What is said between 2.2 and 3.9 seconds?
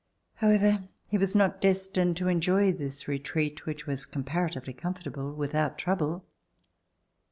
enjoy this retreat, which